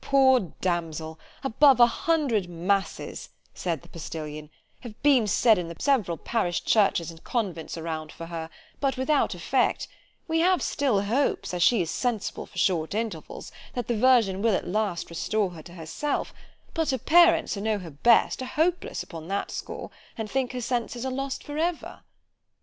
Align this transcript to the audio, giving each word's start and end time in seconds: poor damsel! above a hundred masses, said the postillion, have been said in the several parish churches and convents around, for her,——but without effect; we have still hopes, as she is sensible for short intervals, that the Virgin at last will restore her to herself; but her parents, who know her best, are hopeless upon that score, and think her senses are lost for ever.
poor 0.03 0.39
damsel! 0.61 1.19
above 1.43 1.79
a 1.79 1.85
hundred 1.85 2.49
masses, 2.49 3.29
said 3.53 3.83
the 3.83 3.87
postillion, 3.89 4.49
have 4.79 4.99
been 5.03 5.27
said 5.27 5.59
in 5.59 5.67
the 5.67 5.75
several 5.77 6.17
parish 6.17 6.63
churches 6.63 7.11
and 7.11 7.23
convents 7.23 7.77
around, 7.77 8.11
for 8.11 8.25
her,——but 8.25 8.97
without 8.97 9.35
effect; 9.35 9.87
we 10.27 10.39
have 10.39 10.59
still 10.59 11.01
hopes, 11.03 11.53
as 11.53 11.61
she 11.61 11.83
is 11.83 11.91
sensible 11.91 12.47
for 12.47 12.57
short 12.57 12.95
intervals, 12.95 13.51
that 13.75 13.85
the 13.87 13.95
Virgin 13.95 14.43
at 14.43 14.67
last 14.67 15.05
will 15.05 15.09
restore 15.11 15.51
her 15.51 15.61
to 15.61 15.73
herself; 15.75 16.33
but 16.73 16.89
her 16.89 16.97
parents, 16.97 17.53
who 17.53 17.61
know 17.61 17.77
her 17.77 17.91
best, 17.91 18.41
are 18.41 18.45
hopeless 18.45 19.03
upon 19.03 19.27
that 19.27 19.51
score, 19.51 19.91
and 20.17 20.31
think 20.31 20.51
her 20.53 20.61
senses 20.61 21.05
are 21.05 21.11
lost 21.11 21.43
for 21.43 21.59
ever. 21.59 21.99